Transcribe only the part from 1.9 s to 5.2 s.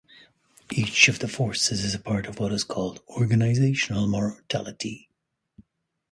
a part of what is called "Organizational Mortality".